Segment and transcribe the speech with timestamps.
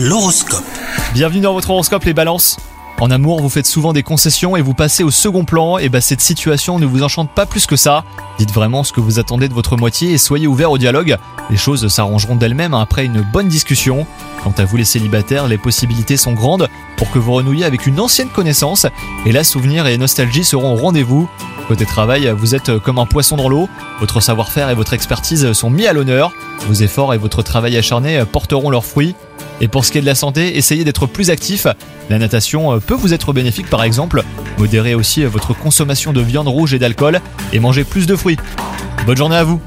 [0.00, 0.62] L'horoscope.
[1.12, 2.56] Bienvenue dans votre horoscope les balances.
[3.00, 6.00] En amour, vous faites souvent des concessions et vous passez au second plan, et bah
[6.00, 8.04] cette situation ne vous enchante pas plus que ça.
[8.38, 11.16] Dites vraiment ce que vous attendez de votre moitié et soyez ouvert au dialogue.
[11.50, 14.06] Les choses s'arrangeront d'elles-mêmes après une bonne discussion.
[14.44, 17.98] Quant à vous les célibataires, les possibilités sont grandes pour que vous renouiez avec une
[17.98, 18.86] ancienne connaissance,
[19.26, 21.28] et là souvenirs et nostalgie seront au rendez-vous.
[21.68, 23.68] Côté travail, vous êtes comme un poisson dans l'eau,
[24.00, 26.32] votre savoir-faire et votre expertise sont mis à l'honneur,
[26.66, 29.14] vos efforts et votre travail acharné porteront leurs fruits.
[29.60, 31.66] Et pour ce qui est de la santé, essayez d'être plus actif.
[32.08, 34.22] La natation peut vous être bénéfique par exemple.
[34.56, 37.20] Modérez aussi votre consommation de viande rouge et d'alcool
[37.52, 38.38] et mangez plus de fruits.
[39.04, 39.60] Bonne journée à vous